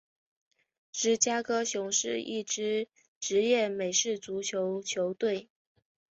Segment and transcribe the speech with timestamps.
[0.91, 2.87] 芝加哥熊是一支
[3.19, 5.47] 职业美式足球球队。